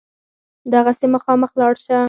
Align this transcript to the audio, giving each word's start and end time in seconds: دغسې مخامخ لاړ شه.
دغسې 0.73 1.05
مخامخ 1.15 1.51
لاړ 1.59 1.73
شه. 1.85 1.97